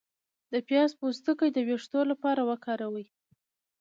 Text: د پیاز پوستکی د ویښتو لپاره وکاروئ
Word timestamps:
د 0.53 0.53
پیاز 0.67 0.91
پوستکی 0.99 1.49
د 1.53 1.57
ویښتو 1.67 1.99
لپاره 2.11 2.41
وکاروئ 2.49 3.05